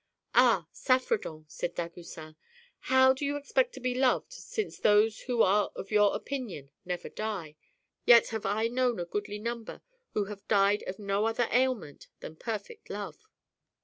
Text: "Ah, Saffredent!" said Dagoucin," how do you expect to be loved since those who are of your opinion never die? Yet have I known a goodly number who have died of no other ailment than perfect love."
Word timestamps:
"Ah, 0.33 0.65
Saffredent!" 0.71 1.45
said 1.51 1.75
Dagoucin," 1.75 2.35
how 2.89 3.13
do 3.13 3.23
you 3.23 3.35
expect 3.35 3.71
to 3.73 3.79
be 3.79 3.93
loved 3.93 4.33
since 4.33 4.79
those 4.79 5.19
who 5.19 5.43
are 5.43 5.69
of 5.75 5.91
your 5.91 6.15
opinion 6.15 6.71
never 6.85 7.07
die? 7.07 7.55
Yet 8.03 8.29
have 8.29 8.43
I 8.47 8.67
known 8.67 8.99
a 8.99 9.05
goodly 9.05 9.37
number 9.37 9.83
who 10.15 10.25
have 10.25 10.47
died 10.47 10.81
of 10.87 10.97
no 10.97 11.27
other 11.27 11.47
ailment 11.51 12.07
than 12.19 12.35
perfect 12.35 12.89
love." 12.89 13.27